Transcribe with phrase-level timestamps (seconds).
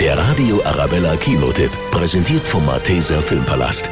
[0.00, 3.90] Der Radio Arabella Kinotipp, präsentiert vom Malteser Filmpalast.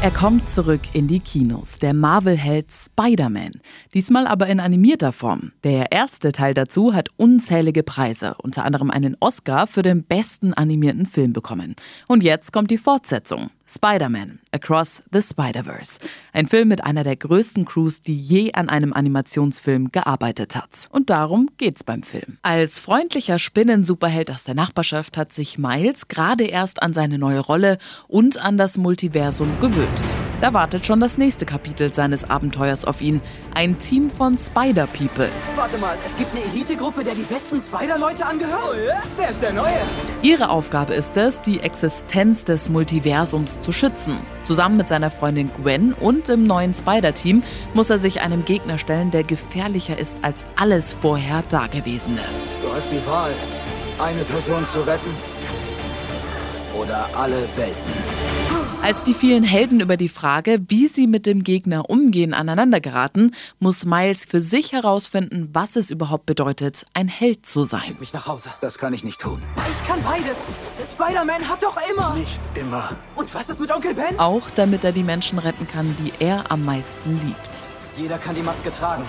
[0.00, 3.50] Er kommt zurück in die Kinos, der Marvel-Held Spider-Man.
[3.92, 5.52] Diesmal aber in animierter Form.
[5.62, 11.04] Der erste Teil dazu hat unzählige Preise, unter anderem einen Oscar für den besten animierten
[11.04, 11.76] Film bekommen.
[12.06, 13.50] Und jetzt kommt die Fortsetzung.
[13.68, 16.00] Spider-Man Across the Spider-Verse.
[16.32, 20.88] Ein Film mit einer der größten Crews, die je an einem Animationsfilm gearbeitet hat.
[20.90, 22.38] Und darum geht's beim Film.
[22.42, 27.78] Als freundlicher Spinnen-Superheld aus der Nachbarschaft hat sich Miles gerade erst an seine neue Rolle
[28.06, 30.27] und an das Multiversum gewöhnt.
[30.40, 33.20] Da wartet schon das nächste Kapitel seines Abenteuers auf ihn.
[33.54, 35.28] Ein Team von Spider-People.
[35.56, 38.62] Warte mal, es gibt eine Elitegruppe, der die besten Spider-Leute angehört?
[38.70, 39.02] Oh ja?
[39.16, 39.80] Wer ist der Neue?
[40.22, 44.18] Ihre Aufgabe ist es, die Existenz des Multiversums zu schützen.
[44.42, 47.42] Zusammen mit seiner Freundin Gwen und im neuen Spider-Team
[47.74, 52.22] muss er sich einem Gegner stellen, der gefährlicher ist als alles vorher Dagewesene.
[52.62, 53.32] Du hast die Wahl,
[53.98, 55.10] eine Person zu retten
[56.76, 58.17] oder alle Welten.
[58.80, 63.32] Als die vielen Helden über die Frage, wie sie mit dem Gegner umgehen, aneinander geraten,
[63.58, 67.80] muss Miles für sich herausfinden, was es überhaupt bedeutet, ein Held zu sein.
[67.80, 68.50] Schick mich nach Hause.
[68.60, 69.42] Das kann ich nicht tun.
[69.68, 70.38] Ich kann beides.
[70.92, 72.14] Spider-Man hat doch immer.
[72.14, 72.96] Nicht immer.
[73.16, 74.18] Und was ist mit Onkel Ben?
[74.18, 77.66] Auch damit er die Menschen retten kann, die er am meisten liebt.
[77.96, 79.02] Jeder kann die Maske tragen.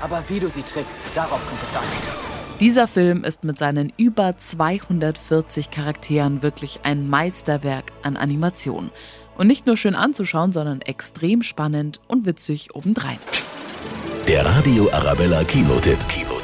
[0.00, 2.37] Aber wie du sie trägst, darauf kommt es an.
[2.60, 8.90] Dieser Film ist mit seinen über 240 Charakteren wirklich ein Meisterwerk an Animation.
[9.36, 13.18] Und nicht nur schön anzuschauen, sondern extrem spannend und witzig obendrein.
[14.26, 15.98] Der Radio Arabella Kinotipp.
[16.08, 16.34] Kino